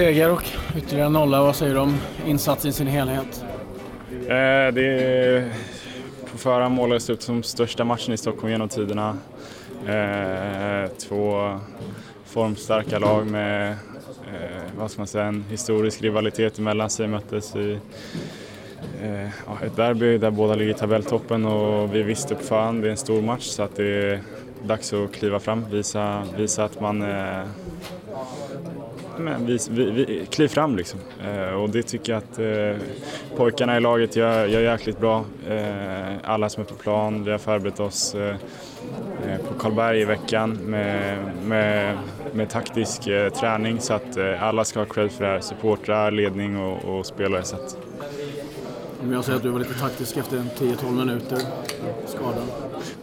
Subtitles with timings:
[0.00, 0.42] Seger och
[0.76, 1.42] ytterligare nolla.
[1.42, 3.44] Vad säger du om insatsen i sin helhet?
[4.10, 5.52] Eh, det är
[6.32, 9.18] på förhand målades ut som största matchen i Stockholm genom tiderna.
[9.86, 11.58] Eh, två
[12.24, 13.76] formstarka lag med eh,
[14.78, 17.78] vad ska man säga, en historisk rivalitet emellan sig möttes i
[19.02, 22.90] eh, ett derby där båda ligger i tabelltoppen och vi visste på förhand det är
[22.90, 24.20] en stor match så att det är
[24.62, 27.44] dags att kliva fram, visa, visa att man eh,
[29.20, 31.00] men vi, vi, vi, kliv fram liksom.
[31.24, 32.86] Eh, och det tycker jag att eh,
[33.36, 35.24] pojkarna i laget gör, gör jäkligt bra.
[35.48, 38.36] Eh, alla som är på plan, vi har förberett oss eh,
[39.26, 41.98] eh, på Karlberg i veckan med, med,
[42.32, 45.40] med taktisk eh, träning så att alla ska ha cred för det här.
[45.40, 47.42] Supportrar, ledning och, och spelare.
[47.42, 47.76] Så att...
[49.12, 51.38] Jag säger att du var lite taktisk efter 10-12 minuter
[52.06, 52.44] skadad.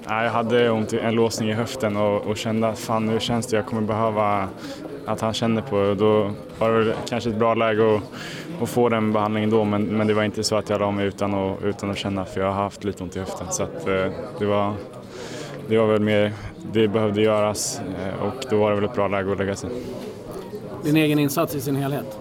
[0.05, 3.55] jag hade ont, en låsning i höften och, och kände att fan nu känns det
[3.55, 4.49] jag kommer behöva
[5.07, 5.75] att han känner på.
[5.75, 5.95] det.
[5.95, 8.01] Då var det kanske ett bra läge att,
[8.61, 11.05] att få den behandlingen då men, men det var inte så att jag la mig
[11.05, 13.47] utan att, utan att känna för jag har haft lite ont i höften.
[13.49, 14.05] Så att, eh,
[14.39, 14.73] det, var,
[15.67, 16.33] det var väl mer,
[16.71, 19.69] det behövde göras eh, och då var det väl ett bra läge att lägga sig.
[20.83, 22.19] Din egen insats i sin helhet?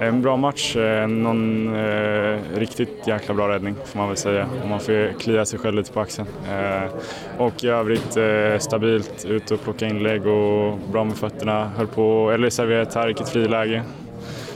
[0.00, 0.76] En bra match,
[1.08, 4.48] någon eh, riktigt jäkla bra räddning får man väl säga.
[4.68, 6.28] Man får klia sig själv lite på axeln.
[6.50, 6.90] Eh,
[7.38, 11.70] och i övrigt eh, stabilt, ut och plocka inlägg och bra med fötterna.
[11.76, 13.82] Höll på, eller serverade Tarik ett friläge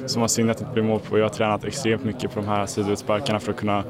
[0.06, 1.19] som var synd att inte blev mål på.
[1.19, 3.84] Jag har tränat extremt mycket på de här sidoutsparkarna för att kunna,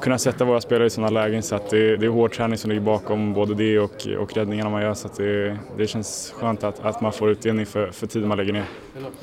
[0.00, 1.42] kunna sätta våra spelare i sådana lägen.
[1.42, 4.70] Så att det, det är hård träning som ligger bakom både det och, och räddningarna
[4.70, 4.94] man gör.
[4.94, 8.38] Så att det, det känns skönt att, att man får utdelning för, för tiden man
[8.38, 8.64] lägger ner.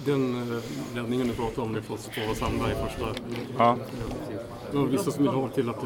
[0.05, 3.05] Den eh, räddningen du pratade om, det får på Sandberg första.
[3.57, 3.77] Ja.
[4.71, 5.81] Det var vissa som ha till att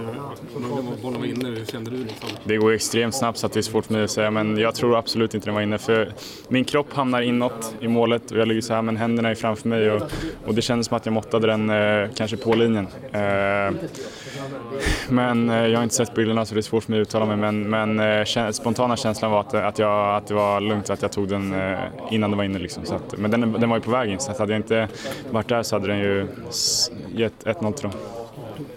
[1.02, 1.50] bollen var inne.
[1.50, 1.98] Hur kände du?
[1.98, 2.30] Liksom?
[2.44, 4.98] Det går extremt snabbt så det är svårt för mig att säga men jag tror
[4.98, 6.14] absolut inte den var inne för
[6.48, 9.70] min kropp hamnar inåt i målet och jag ligger så här men händerna är framför
[9.70, 10.02] mig och,
[10.46, 12.88] och det kändes som att jag måttade den eh, kanske på linjen.
[13.12, 13.74] Eh,
[15.10, 17.26] men eh, jag har inte sett bilderna så det är svårt för mig att uttala
[17.26, 21.02] mig men, men eh, spontana känslan var att, att, jag, att det var lugnt att
[21.02, 22.60] jag tog den eh, innan den var inne.
[22.60, 22.86] Liksom.
[22.86, 24.88] Så att, men den, den var ju på väg in så att hade jag inte
[25.32, 26.28] varit där så hade den ju
[27.16, 28.00] gett 1-0 till dem.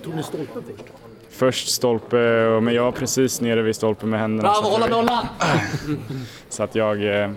[0.05, 0.85] Tog ni stolpen först?
[1.31, 2.17] Först stolpe,
[2.61, 4.49] men jag var precis nere vid stolpen med händerna.
[4.49, 5.27] Bravo, hålla nollan!
[6.49, 7.31] Så att jag, eh,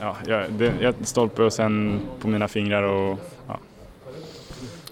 [0.00, 3.35] ja, jag, det, jag stolpe och sen på mina fingrar och.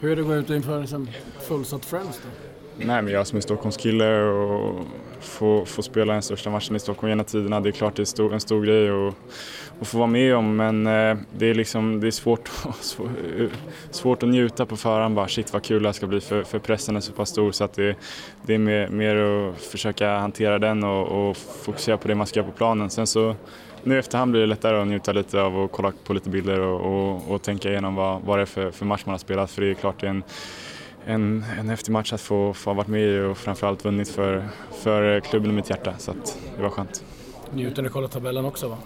[0.05, 1.11] Hur är det att gå ut inför en
[1.49, 2.29] fullsatt Friends då?
[2.87, 4.85] Nej men jag som är Stockholmskille och
[5.21, 8.05] få, få spela den största matchen i Stockholm genom tiderna, det är klart det är
[8.05, 8.91] stor, en stor grej
[9.81, 12.51] att få vara med om men eh, det är, liksom, det är svårt,
[13.39, 13.47] eh,
[13.91, 16.59] svårt att njuta på förhand bara shit vad kul det här ska bli för, för
[16.59, 17.97] pressen är så pass stor så att det,
[18.47, 22.41] det är mer, mer att försöka hantera den och, och fokusera på det man ska
[22.41, 22.91] göra på planen.
[22.91, 23.37] Sen så
[23.85, 26.61] nu i efterhand blir det lättare att njuta lite av att kolla på lite bilder
[26.61, 29.51] och, och, och tänka igenom vad, vad det är för, för match man har spelat
[29.51, 30.23] för det är klart det är en
[31.07, 34.45] en, en häftig match att få, få ha varit med i och framförallt vunnit för,
[34.83, 37.05] för klubben i mitt hjärta så att det var skönt.
[37.55, 38.77] Njuter ni kolla tabellen också va?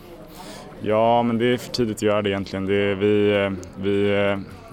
[0.81, 2.67] Ja, men det är för tidigt att göra det egentligen.
[2.67, 4.09] Det är, vi, vi,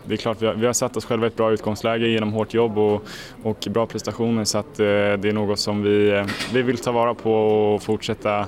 [0.05, 2.33] det är klart, vi har, vi har satt oss själva i ett bra utgångsläge genom
[2.33, 3.03] hårt jobb och,
[3.43, 7.13] och bra prestationer så att eh, det är något som vi, vi vill ta vara
[7.13, 8.39] på och fortsätta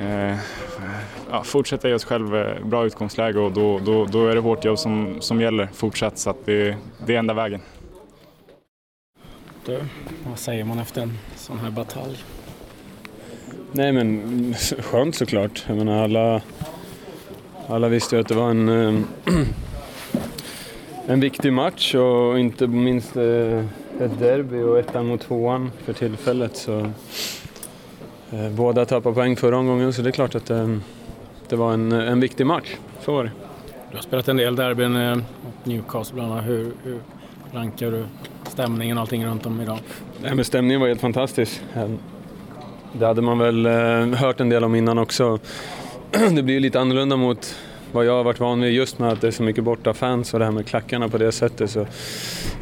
[0.00, 0.36] eh,
[1.32, 4.78] ja, fortsätta ge oss själva bra utgångsläge och då, då, då är det hårt jobb
[4.78, 6.76] som, som gäller fortsatt så att det,
[7.06, 7.60] det är enda vägen.
[9.66, 9.80] Du,
[10.28, 12.24] vad säger man efter en sån här batalj?
[13.72, 15.64] Nej men skönt såklart.
[15.68, 16.42] Jag menar alla,
[17.66, 19.00] alla visste ju att det var en, eh,
[21.06, 23.64] en viktig match och inte minst eh,
[24.00, 26.56] ett derby och ettan mot tvåan för tillfället.
[26.56, 26.78] Så,
[28.30, 30.50] eh, båda tappade poäng förra omgången så det är klart att
[31.52, 32.76] det, var en, en viktig match.
[33.00, 33.30] Så var det.
[33.90, 36.44] Du har spelat en del derbyn mot Newcastle bland annat.
[36.44, 36.98] Hur, hur
[37.52, 38.04] rankar du
[38.48, 39.78] stämningen och allting runt om idag?
[40.22, 41.60] Nej, men stämningen var helt fantastisk.
[42.92, 45.38] Det hade man väl eh, hört en del om innan också.
[46.36, 47.56] Det blir lite annorlunda mot
[47.92, 50.34] vad jag har varit van vid just med att det är så mycket borta fans
[50.34, 51.70] och det här med klackarna på det sättet.
[51.70, 51.80] Så,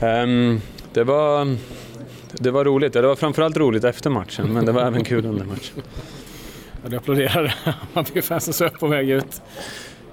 [0.01, 0.61] um,
[0.93, 1.57] det, var,
[2.33, 2.93] det var roligt.
[2.93, 5.83] Det var framförallt roligt efter matchen, men det var även kul under matchen.
[6.83, 7.55] Ja, du applåderade.
[7.93, 9.43] Man fick fansen så på väg ut.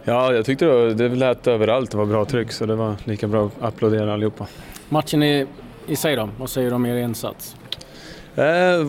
[0.04, 1.92] Ja, jag tyckte det, det lät överallt.
[1.92, 4.48] Det var bra tryck, så det var lika bra att applådera allihopa.
[4.90, 5.46] Matchen i,
[5.88, 6.30] i sig då?
[6.38, 7.56] Vad säger du om er insats?
[8.36, 8.88] Eh,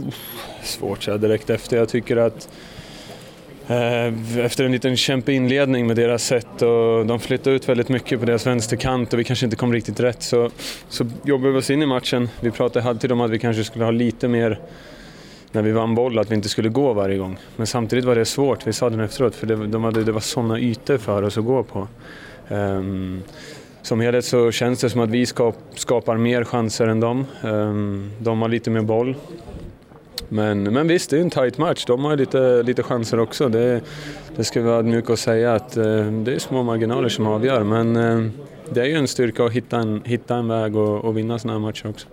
[0.62, 1.76] svårt att säga direkt efter.
[1.76, 2.48] Jag tycker att
[3.68, 8.20] eh, efter en liten kämpig inledning med deras sätt och de flyttade ut väldigt mycket
[8.20, 10.50] på deras vänsterkant och vi kanske inte kom riktigt rätt så,
[10.88, 12.28] så jobbade vi oss in i matchen.
[12.40, 14.60] Vi pratade alltid om att vi kanske skulle ha lite mer
[15.52, 17.38] när vi vann boll att vi inte skulle gå varje gång.
[17.56, 20.20] Men samtidigt var det svårt, vi sa det efteråt, för det, de hade, det var
[20.20, 21.88] sådana ytor för oss att gå på.
[22.48, 23.22] Um,
[23.82, 27.26] som helhet så känns det som att vi skap, skapar mer chanser än dem.
[27.42, 29.14] Um, de har lite mer boll.
[30.28, 31.84] Men, men visst, det är en tight match.
[31.86, 33.48] De har lite, lite chanser också.
[33.48, 33.80] Det,
[34.36, 37.64] det ska vi vara ödmjuka och säga att uh, det är små marginaler som avgör.
[37.64, 38.30] Men uh,
[38.70, 41.58] det är ju en styrka att hitta en, hitta en väg och, och vinna sådana
[41.58, 42.08] här matcher också.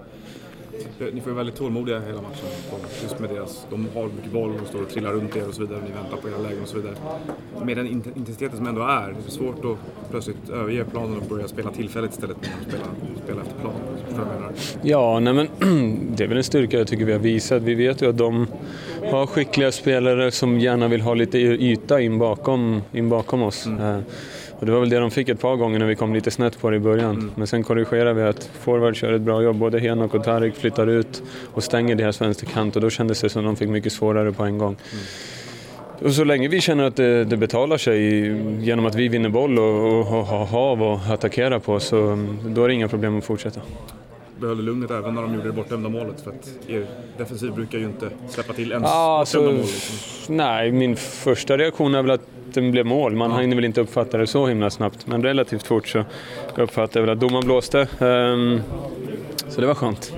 [1.13, 2.48] Ni får ju väldigt tålmodiga hela matchen.
[3.04, 5.62] Just med deras, de har mycket boll, de står och trillar runt er och så
[5.62, 5.80] vidare.
[5.88, 6.95] Ni väntar på era lägen och så vidare.
[7.63, 11.48] Med den intensiteten som ändå är, det är svårt att plötsligt överge planen och börja
[11.48, 12.83] spela tillfälligt istället för att spela,
[13.24, 13.74] spela efter plan.
[14.81, 15.48] Ja, nej men
[16.16, 17.62] det är väl en styrka jag tycker vi har visat.
[17.62, 18.48] Vi vet ju att de
[19.12, 23.66] har skickliga spelare som gärna vill ha lite yta in bakom, in bakom oss.
[23.66, 24.01] Mm.
[24.60, 26.60] Och det var väl det de fick ett par gånger när vi kom lite snett
[26.60, 27.16] på det i början.
[27.16, 27.31] Mm.
[27.36, 29.56] Men sen korrigerade vi att forward kör ett bra jobb.
[29.56, 31.24] Både Henok och Tarik flyttar ut
[31.54, 34.44] och stänger deras vänsterkant och då kändes det som att de fick mycket svårare på
[34.44, 34.75] en gång.
[34.92, 35.06] Mm.
[36.07, 38.28] Och så länge vi känner att det, det, betalar sig
[38.66, 42.63] genom att vi vinner boll och, och, och har hav att attackera på så då
[42.63, 43.62] är det inga problem att fortsätta
[44.40, 46.22] behöll lugnet även när de gjorde det bortdömda målet?
[46.22, 46.88] För att er
[47.18, 49.56] defensiv brukar ju inte släppa till ens ja, alltså, mål.
[49.56, 50.36] Liksom.
[50.36, 53.16] Nej, min första reaktion är väl att det blev mål.
[53.16, 56.04] Man hinner väl inte uppfatta det så himla snabbt, men relativt fort så
[56.56, 57.88] uppfattade jag väl att domaren blåste.
[58.00, 58.62] Um,
[59.50, 60.13] så det var skönt.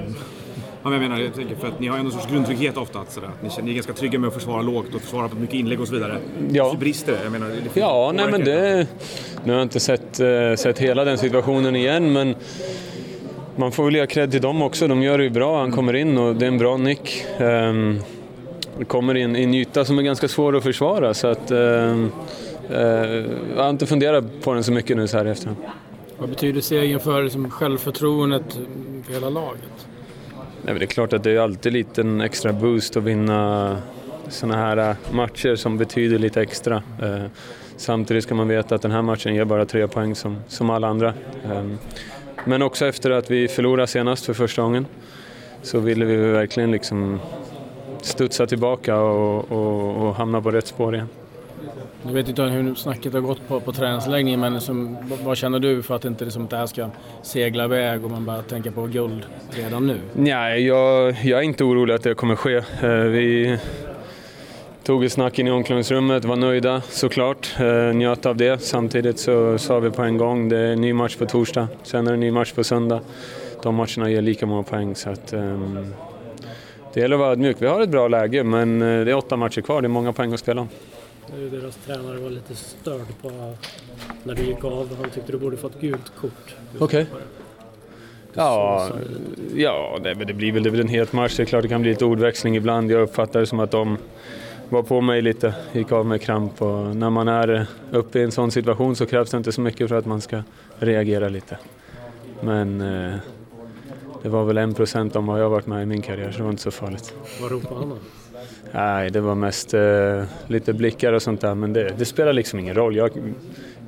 [0.84, 3.00] Ja, jag menar, jag tänker för att ni har ju en sorts grundtrygghet ofta.
[3.00, 3.30] Att sådär.
[3.44, 5.88] Ni, ni är ganska trygga med att försvara lågt och försvara på mycket inlägg och
[5.88, 6.18] så vidare.
[6.52, 6.72] Ja.
[6.72, 7.20] Så brister det?
[7.24, 8.88] Jag menar, det ja, nej men det...
[9.44, 12.36] Nu har jag inte sett, uh, sett hela den situationen igen, men
[13.56, 14.88] man får väl ge cred till dem också.
[14.88, 15.60] De gör det ju bra.
[15.60, 17.26] Han kommer in och det är en bra nick.
[17.40, 18.00] Um,
[18.86, 21.14] kommer in i en yta som är ganska svår att försvara.
[21.14, 22.12] Så att, um,
[22.72, 22.78] uh,
[23.56, 25.58] jag har inte funderat på den så mycket nu så här i efterhand.
[26.18, 28.60] Vad betyder segern för liksom, självförtroendet
[29.06, 29.88] för hela laget?
[30.62, 33.78] Nej, det är klart att det är alltid lite en extra boost att vinna
[34.30, 36.76] sådana här matcher som betyder lite extra.
[36.76, 37.26] Uh,
[37.78, 40.88] samtidigt ska man veta att den här matchen ger bara tre poäng som, som alla
[40.88, 41.14] andra.
[41.52, 41.78] Um,
[42.46, 44.86] men också efter att vi förlorade senast för första gången
[45.62, 47.20] så ville vi verkligen liksom
[48.08, 51.08] studsa tillbaka och, och, och hamna på rätt spår igen.
[52.04, 55.84] Du vet inte hur snacket har gått på, på träningsläggningen men som, vad känner du
[55.84, 56.90] för att inte liksom, det här ska
[57.22, 60.00] segla iväg och man bara tänker på guld redan nu?
[60.14, 62.56] Nej, jag, jag är inte orolig att det kommer ske.
[62.56, 63.58] Eh, vi,
[64.88, 68.62] tog ett snack in i omklädningsrummet, var nöjda såklart, eh, njöt av det.
[68.62, 72.08] Samtidigt så sa vi på en gång, det är en ny match på torsdag, sen
[72.08, 73.02] är det en ny match på söndag.
[73.64, 75.94] De matcherna ger lika många poäng så att um,
[76.98, 77.58] det gäller att vara ödmjuk.
[77.60, 80.14] Vi har ett bra läge men eh, det är åtta matcher kvar, det är många
[80.14, 80.70] poäng att spela om.
[81.52, 83.56] Deras tränare var lite störd på
[84.24, 84.98] när du gick av.
[85.02, 86.56] Han tyckte du borde fått gult kort.
[86.80, 86.84] Okej.
[86.84, 87.06] Okay.
[88.34, 88.90] Ja,
[89.56, 91.38] ja det, det blir väl det blir en het match.
[91.38, 92.92] Det är klart det kan bli lite ordväxling ibland.
[92.92, 93.98] Jag uppfattar det som att de
[94.70, 98.32] var på mig lite, gick av med kramp och när man är uppe i en
[98.32, 100.44] sån situation så krävs det inte så mycket för att man ska
[100.80, 101.58] reagera lite.
[102.42, 103.16] Men eh,
[104.28, 106.44] det var väl en procent om vad jag varit med i min karriär så det
[106.44, 107.14] var inte så farligt.
[107.42, 107.96] Vad ropade han då?
[108.72, 112.60] Nej, det var mest eh, lite blickar och sånt där men det, det spelar liksom
[112.60, 112.96] ingen roll.
[112.96, 113.12] Jag,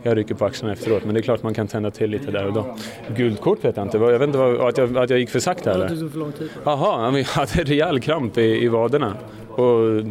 [0.04, 2.48] jag rycker på axlarna efteråt men det är klart man kan tända till lite där
[2.48, 2.78] och då.
[3.16, 5.74] Guldkort vet jag inte, jag vet inte vad, att, jag, att jag gick för sakta
[5.74, 5.90] eller?
[5.90, 6.50] Tog för lång tid.
[6.64, 9.14] Jaha, jag hade rejäl kramp i, i vaderna.
[9.50, 10.04] Och,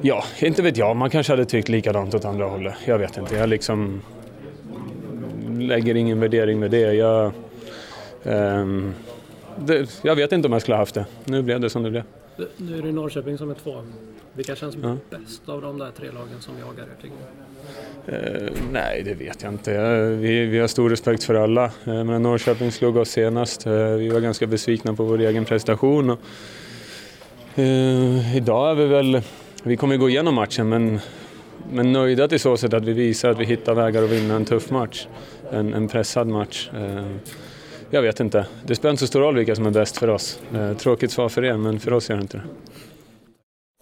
[0.00, 0.96] Ja, inte vet jag.
[0.96, 2.74] Man kanske hade tyckt likadant åt andra hållet.
[2.84, 3.36] Jag vet inte.
[3.36, 4.02] Jag liksom
[5.58, 6.92] lägger ingen värdering med det.
[6.92, 7.32] Jag,
[8.22, 8.94] um,
[9.58, 11.06] det, jag vet inte om jag skulle ha haft det.
[11.24, 12.02] Nu blev det som det blev.
[12.56, 13.82] Nu är det Norrköping som är två.
[14.32, 14.96] Vilka känns ja.
[15.10, 17.16] bäst av de där tre lagen som jagar er tycker
[18.08, 19.98] uh, nej, det vet jag inte.
[20.20, 21.64] Vi, vi har stor respekt för alla.
[21.66, 23.66] Uh, men Norrköping slog oss senast.
[23.66, 26.10] Uh, vi var ganska besvikna på vår egen prestation.
[26.10, 26.18] Och,
[28.34, 29.22] idag är vi väl
[29.62, 31.00] vi kommer gå igenom matchen men,
[31.72, 34.44] men nöjda till så sätt att vi visar att vi hittar vägar att vinna en
[34.44, 35.06] tuff match.
[35.50, 36.70] En, en pressad match.
[37.90, 38.46] Jag vet inte.
[38.64, 40.38] Det spelar inte så stor roll vilka som är bäst för oss.
[40.54, 42.44] Eh, tråkigt svar för er, men för oss gör det inte det.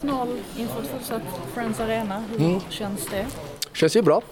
[0.06, 1.22] 0 inför ett fortsatt
[1.54, 2.24] Friends Arena.
[2.30, 2.60] Hur mm.
[2.70, 3.26] känns det?
[3.72, 4.22] Känns ju bra.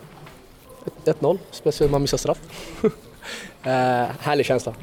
[1.04, 2.38] 1-0, speciellt när man missar straff.
[3.62, 3.70] eh,
[4.20, 4.74] härlig känsla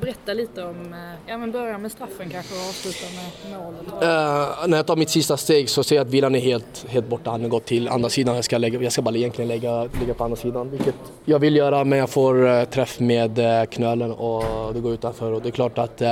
[0.00, 4.02] berätta lite om, eh, ja men börja med straffen kanske och avsluta med målet.
[4.02, 6.86] Uh, eh, när jag tar mitt sista steg så ser jag att vilan är helt,
[6.88, 7.30] helt borta.
[7.30, 8.34] Han har gått till andra sidan.
[8.34, 11.56] Jag ska, lägga, jag ska bara egentligen lägga, ligga på andra sidan, vilket jag vill
[11.56, 15.48] göra men jag får uh, träff med uh, knölen och det går utanför och det
[15.48, 16.08] är klart att uh,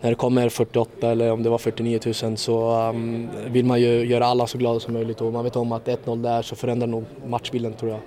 [0.00, 4.06] när det kommer 48 eller om det var 49 000 så um, vill man ju
[4.06, 6.86] göra alla så glada som möjligt och man vet om att 1-0 där så förändrar
[6.86, 8.00] nog matchbilden tror jag.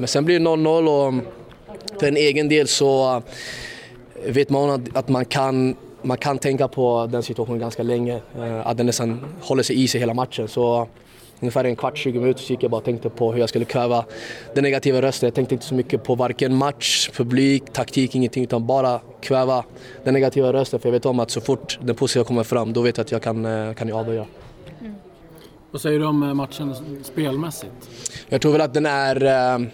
[0.00, 1.14] men sen blir det 0-0 och
[2.00, 3.22] för en egen del så
[4.24, 8.20] vet man att man kan, man kan tänka på den situationen ganska länge.
[8.38, 10.48] Eh, att den nästan håller sig i sig hela matchen.
[10.48, 10.88] Så
[11.40, 13.64] ungefär en kvart, 20 minuter så gick jag bara och tänkte på hur jag skulle
[13.64, 14.04] kväva
[14.54, 15.26] den negativa rösten.
[15.26, 19.64] Jag tänkte inte så mycket på varken match, publik, taktik, ingenting utan bara kväva
[20.04, 22.80] den negativa rösten för jag vet om att så fort den positiva kommer fram då
[22.80, 24.26] vet jag att jag kan, eh, kan jag avgöra.
[25.70, 27.90] Vad säger du om eh, matchen spelmässigt?
[28.28, 29.66] Jag tror väl att den är eh,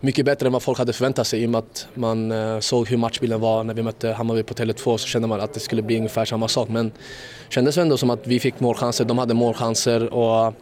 [0.00, 2.88] mycket bättre än vad folk hade förväntat sig i och med att man eh, såg
[2.88, 5.82] hur matchbilden var när vi mötte Hammarby på Tele2 så kände man att det skulle
[5.82, 9.34] bli ungefär samma sak men det kändes ändå som att vi fick målchanser, de hade
[9.34, 10.54] målchanser och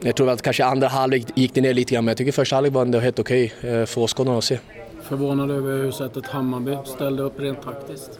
[0.00, 2.56] jag tror att kanske andra halvlek gick det ner lite grann men jag tycker första
[2.56, 4.58] halvlek var ändå helt okej okay för åskådarna att se.
[5.02, 8.18] Förvånad över hur sättet Hammarby ställde upp rent taktiskt?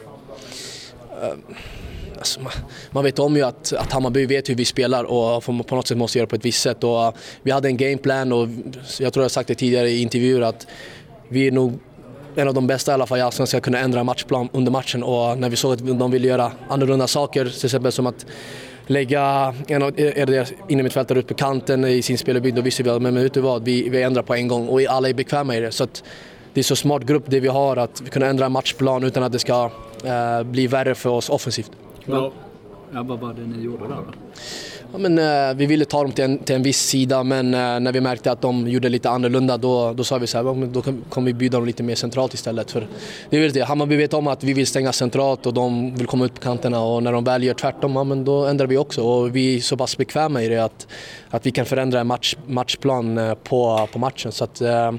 [2.23, 2.53] Alltså, man,
[2.91, 5.99] man, vet om ju att, att Hammarby vet hur vi spelar och på något sätt
[5.99, 6.85] måste göra på ett visst sätt.
[6.85, 8.49] Och vi hade en gameplan och
[9.01, 10.67] jag tror jag sagt det tidigare i intervjuer att
[11.29, 11.79] vi är nog
[12.37, 15.03] en av de bästa i alla fall i Allsvenskan ska kunna ändra matchplan under matchen
[15.03, 18.27] och när vi såg att de ville göra annorlunda saker, till exempel som att
[18.87, 23.03] lägga en av deras innermittfältare ut på kanten i sin spelarbygd, då visste vi att
[23.03, 25.61] men vet du vad, vi, vi ändrar på en gång och alla är bekväma i
[25.61, 25.73] det.
[25.73, 26.03] Så att
[26.55, 29.39] det är så smart grupp det vi har att kunna ändra matchplan utan att det
[29.39, 29.71] ska
[30.05, 31.71] eh, bli värre för oss offensivt.
[32.07, 32.33] Ja.
[32.93, 34.13] ja, vad var det ni gjorde där då?
[34.93, 37.81] Ja, men, eh, vi ville ta dem till en, till en viss sida men eh,
[37.81, 40.83] när vi märkte att de gjorde lite annorlunda då, då sa vi så här, då
[41.09, 42.71] kommer vi bjuda dem lite mer centralt istället.
[42.71, 42.87] För
[43.31, 46.25] det är det, Hammarby vet om att vi vill stänga centralt och de vill komma
[46.25, 49.03] ut på kanterna och när de väl gör tvärtom, ja, men då ändrar vi också
[49.03, 50.87] och vi är så pass bekväma i det att,
[51.31, 54.33] att vi kan förändra en match, matchplan eh, på, på matchen.
[54.33, 54.93] Så att, eh,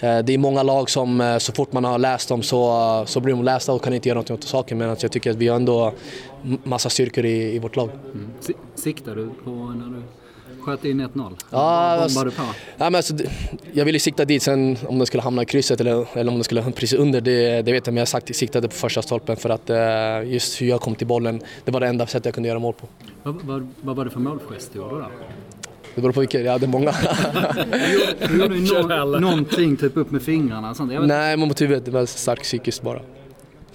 [0.00, 3.44] det är många lag som så fort man har läst dem så, så blir de
[3.44, 5.92] lästa och kan inte göra något åt saken men jag tycker att vi har ändå
[6.64, 7.90] massa styrkor i, i vårt lag.
[8.14, 8.30] Mm.
[8.74, 10.02] Siktar du på när du
[10.62, 11.36] sköt in 1-0?
[11.50, 12.42] Ja, alltså, du på?
[12.42, 13.14] Ja, men alltså,
[13.72, 16.44] jag ville sikta dit, sen om den skulle hamna i krysset eller, eller om den
[16.44, 17.94] skulle hamna precis under, det, det vet jag.
[17.94, 21.06] Men jag sagt, siktade på första stolpen för att uh, just hur jag kom till
[21.06, 22.86] bollen, det var det enda sättet jag kunde göra mål på.
[23.22, 25.06] Vad, vad, vad var det för målgest du gjorde då?
[25.94, 26.92] Det beror på vilket, jag hade många.
[28.28, 30.74] du gjorde no någonting, typ upp med fingrarna?
[30.74, 30.92] Sånt.
[31.02, 33.00] Nej, mot huvudet, det var starkt psykiskt bara.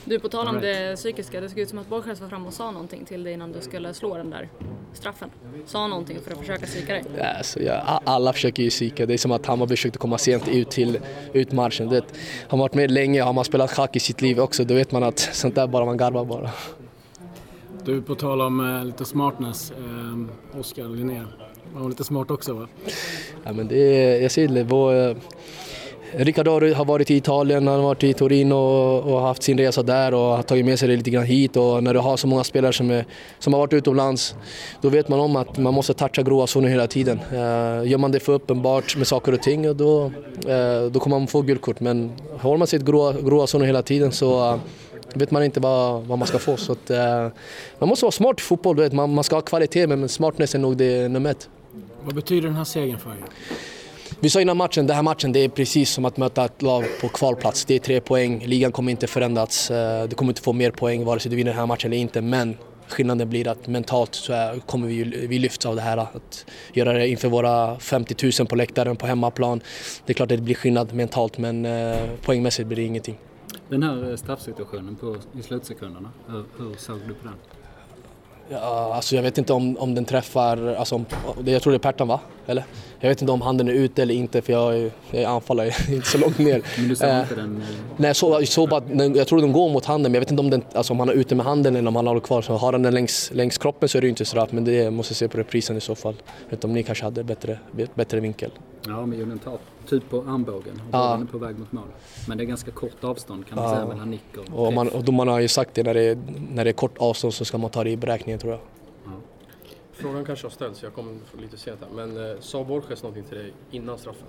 [0.10, 2.54] Du, på tal om det psykiska, det såg ut som att Borges var fram och
[2.54, 4.50] sa någonting till dig innan du skulle slå den där
[4.94, 5.30] straffen.
[5.66, 7.04] Sa någonting för att försöka psyka dig?
[7.38, 9.06] Alltså, ja, alla försöker ju psyka.
[9.06, 11.00] Det är som att Hammarby försökte komma sent ut till
[11.34, 11.90] ut matchen.
[11.90, 12.06] Det,
[12.48, 14.92] har man varit med länge, har man spelat schack i sitt liv också, då vet
[14.92, 16.50] man att sånt där bara man garvar bara.
[17.86, 21.24] Du, på tal om eh, lite smartness, eh, Oskar Linné,
[21.74, 22.68] var hon lite smart också va?
[23.44, 25.16] Ja men det, jag ser det, vår,
[26.12, 30.14] Riccardo har varit i Italien, han har varit i Torino och haft sin resa där
[30.14, 31.58] och har tagit med sig det lite grann hit.
[31.58, 33.06] Och när du har så många spelare som, är,
[33.40, 34.36] som har varit utomlands,
[34.82, 37.20] då vet man om att man måste toucha gråa zoner hela tiden.
[37.32, 40.12] Eh, gör man det för uppenbart med saker och ting, då,
[40.48, 41.80] eh, då kommer man få guldkort.
[41.80, 44.60] Men håller man sig i gråa, gråa zoner hela tiden så eh,
[45.14, 46.58] vet man inte vad, vad man ska få.
[46.58, 46.90] Så att,
[47.80, 48.94] man måste vara smart i fotboll, vet.
[48.94, 51.50] Man, man ska ha kvalitet men smartness är nog det nummer ett.
[52.04, 53.26] Vad betyder den här segern för er?
[54.20, 56.86] Vi sa innan matchen, den här matchen det är precis som att möta ett lag
[57.02, 57.66] på kvalplats.
[57.66, 59.68] Det är tre poäng, ligan kommer inte förändras.
[60.10, 62.22] Du kommer inte få mer poäng vare sig du vinner den här matchen eller inte.
[62.22, 62.58] Men
[62.88, 65.98] skillnaden blir att mentalt så är, kommer vi, vi lyfts av det här.
[65.98, 69.62] Att göra det inför våra 50 000 på läktaren på hemmaplan.
[70.06, 73.18] Det är klart att det blir skillnad mentalt men eh, poängmässigt blir det ingenting.
[73.70, 77.36] Den här straffsituationen på, i slutsekunderna, hur, hur såg du på den?
[78.50, 81.04] Ja, alltså jag vet inte om, om den träffar, alltså,
[81.46, 82.20] jag tror det är Pertan va?
[82.48, 82.64] Eller?
[83.00, 85.72] Jag vet inte om handen är ute eller inte för jag är, jag är anfallare,
[85.90, 86.62] inte så långt ner.
[86.78, 87.64] Men du såg eh, inte den?
[87.98, 88.84] Nej, så, så bara,
[89.16, 91.10] jag tror den går mot handen men jag vet inte om, den, alltså, om han
[91.10, 92.42] är ute med handen eller om han har den kvar.
[92.42, 94.92] Så har han den längs, längs kroppen så är det ju inte straff men det
[94.92, 96.16] måste se på reprisen i så fall.
[96.26, 97.60] Jag vet inte om ni kanske hade bättre,
[97.96, 98.52] bättre vinkel.
[98.88, 99.58] Ja, men Julen tar
[99.90, 101.22] typ på armbågen och ja.
[101.22, 101.84] är på väg mot mål.
[102.28, 103.76] Men det är ganska kort avstånd kan man ja.
[103.76, 106.18] säga mellan nick och, och, man, och domarna har ju sagt det när, det är,
[106.52, 108.62] när det är kort avstånd så ska man ta det i beräkningen tror jag.
[109.98, 113.38] Frågan kanske har ställts, jag kom lite sent här, men eh, sa Borges någonting till
[113.38, 114.28] dig innan straffen?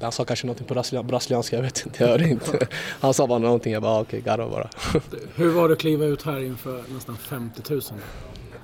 [0.00, 2.66] Han sa kanske någonting på brasilianska, jag vet inte, jag hörde inte.
[3.00, 4.70] Han sa bara någonting, jag bara okej, okay, garva bara.
[5.34, 7.82] Hur var det att kliva ut här inför nästan 50 000?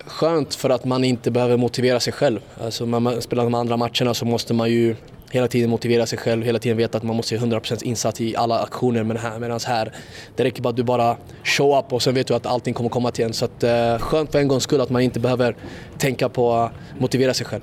[0.06, 2.40] Skönt för att man inte behöver motivera sig själv.
[2.60, 4.96] Alltså när man spelar de andra matcherna så måste man ju
[5.30, 8.36] hela tiden motivera sig själv, hela tiden veta att man måste vara 100% insats i
[8.36, 9.02] alla aktioner.
[9.02, 9.92] Men här, medan här,
[10.36, 12.90] det räcker bara att du bara show up och sen vet du att allting kommer
[12.90, 13.32] komma till en.
[13.32, 15.56] Så att, eh, skönt för en gångs skull att man inte behöver
[15.98, 17.62] tänka på att motivera sig själv.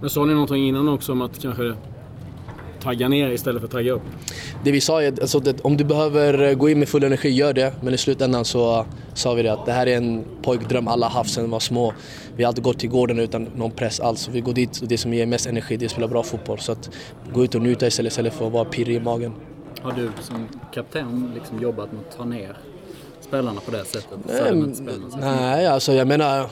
[0.00, 1.74] Men sa ni någonting innan också om att kanske
[2.84, 4.02] tagga ner istället för att tagga upp?
[4.64, 7.52] Det vi sa är att alltså, om du behöver gå in med full energi, gör
[7.52, 7.72] det.
[7.82, 11.30] Men i slutändan så sa vi det att det här är en pojkdröm alla haft
[11.30, 11.94] sedan de var små.
[12.36, 14.28] Vi har alltid gått till gården utan någon press alls.
[14.28, 16.58] Vi går dit och det som ger mest energi det är att spela bra fotboll.
[16.58, 16.90] Så att
[17.32, 19.32] gå ut och njuta istället, istället för att vara pirrig i magen.
[19.82, 22.56] Har du som kapten liksom jobbat med att ta ner
[23.24, 24.18] spelarna på det sättet?
[24.24, 24.70] Nej,
[25.20, 26.46] nej alltså jag menar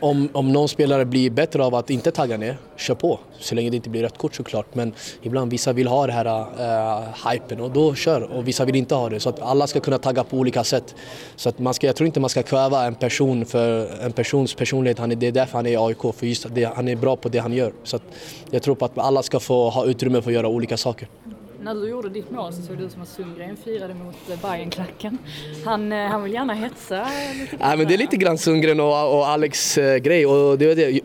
[0.00, 3.20] om, om någon spelare blir bättre av att inte tagga ner, kör på.
[3.38, 4.74] Så länge det inte blir rött kort såklart.
[4.74, 8.22] Men ibland vissa vill ha det här uh, hypen och då kör.
[8.22, 9.20] Och vissa vill inte ha det.
[9.20, 10.94] Så att alla ska kunna tagga på olika sätt.
[11.36, 14.54] Så att man ska, jag tror inte man ska kväva en person för en persons
[14.54, 14.98] personlighet.
[14.98, 17.16] Han är, det är därför han är i AIK, för just det, han är bra
[17.16, 17.72] på det han gör.
[17.84, 18.02] Så att
[18.50, 21.08] jag tror på att alla ska få ha utrymme för att göra olika saker
[21.64, 24.40] när du gjorde ditt mål så såg det ut som att Sundgren firade mot eh,
[24.42, 25.18] Bayern-klacken.
[25.64, 27.06] Han, eh, han vill gärna hetsa
[27.40, 30.26] lite ja, men Det är lite grann Sundgren och, och Alex eh, grej.
[30.26, 31.00] Och det, det,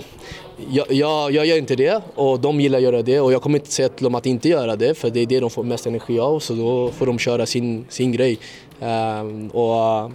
[0.70, 3.60] jag, jag, jag, gör inte det och de gillar att göra det och jag kommer
[3.60, 5.88] inte säga till dem att inte göra det för det är det de får mest
[5.88, 8.40] energi av så då får de köra sin, sin grej.
[8.80, 10.12] Um, och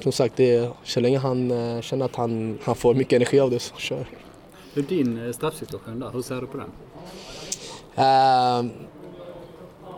[0.00, 3.50] som sagt, det, så länge han uh, känner att han, han får mycket energi av
[3.50, 4.06] det så kör.
[4.74, 6.70] Hur din straffsituation där, hur ser du på den?
[7.98, 8.72] Uh,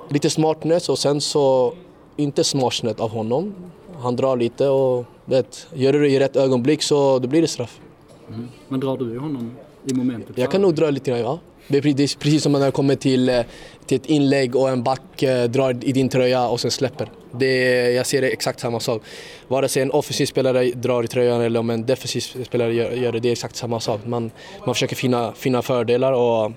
[0.09, 1.75] lite smartness och sen så
[2.17, 3.55] inte smartness av honom.
[4.01, 7.49] Han drar lite och vet, gör du det i rätt ögonblick så då blir det
[7.49, 7.81] straff.
[8.29, 8.49] Mm.
[8.69, 10.39] Men drar du honom i momentet?
[10.39, 11.39] Jag kan nog dra lite grann, ja.
[11.69, 13.41] Det är precis som när det kommer till, eh,
[13.87, 17.11] till ett inlägg och en back eh, drar i din tröja och sen släpper.
[17.33, 19.03] Det, jag ser det exakt samma sak.
[19.49, 23.13] Vare sig en offensiv spelare drar i tröjan eller om en defensiv spelare gör, gör
[23.13, 24.01] det, det är exakt samma sak.
[24.07, 24.31] Man,
[24.67, 26.53] man försöker finna, finna fördelar och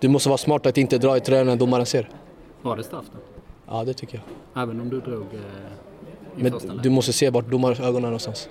[0.00, 2.08] du måste vara smart att inte dra i tröjan när domaren ser.
[2.64, 3.18] Var det straff då?
[3.66, 4.22] Ja, det tycker
[4.54, 4.62] jag.
[4.62, 5.40] Även om du drog eh,
[6.36, 8.48] i Men första du måste se vart domarens ögon är någonstans.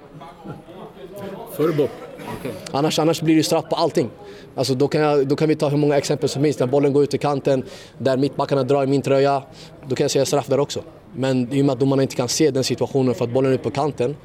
[1.52, 1.92] För bort.
[2.40, 2.52] Okay.
[2.72, 4.10] Annars, annars blir det straff på allting.
[4.56, 6.60] Alltså då, kan jag, då kan vi ta hur många exempel som helst.
[6.60, 7.64] När bollen går ut i kanten,
[7.98, 9.44] där mittbackarna drar i min tröja,
[9.88, 10.84] då kan jag säga straff där också.
[11.16, 13.58] Men i och med att domarna inte kan se den situationen för att bollen är
[13.58, 14.16] på kanten,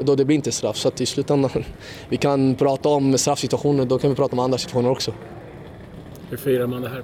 [0.00, 0.76] då det blir inte straff.
[0.76, 1.50] Så att i slutändan,
[2.08, 5.12] vi kan prata om straffsituationer, då kan vi prata om andra situationer också.
[6.30, 7.02] Hur firar man det här?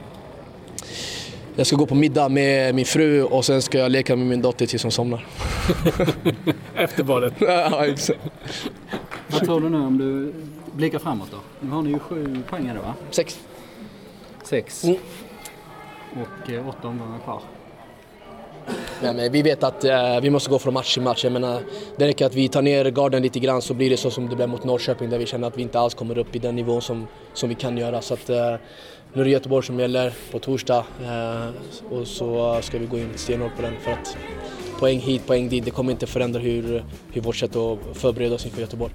[1.57, 4.43] Jag ska gå på middag med min fru och sen ska jag leka med min
[4.43, 5.27] dotter tills hon somnar.
[6.75, 7.35] Efter badet?
[7.41, 8.21] ja, exakt.
[9.29, 10.33] Vad tror du nu om du
[10.73, 11.37] blickar framåt då?
[11.61, 12.95] Nu har ni ju sju poäng här va?
[13.11, 13.41] Sex.
[14.43, 14.85] Sex.
[14.85, 14.97] Mm.
[16.13, 17.43] Och eh, åtta omgångar kvar.
[19.03, 21.25] Nej, men vi vet att eh, vi måste gå från match till match.
[21.25, 21.63] Jag menar,
[21.97, 24.37] det räcker att vi tar ner garden lite grann så blir det så som det
[24.37, 26.83] blev mot Norrköping där vi känner att vi inte alls kommer upp i den nivån
[26.83, 28.03] som, som vi kan göra.
[28.03, 28.55] Så att, eh,
[29.13, 31.49] nu är det Göteborg som gäller på torsdag eh,
[31.91, 34.17] och så ska vi gå in stenhårt på den för att
[34.81, 38.47] poäng hit, poäng dit, det kommer inte förändra hur, hur vårt sätt att förbereda oss
[38.47, 38.93] inför Göteborg.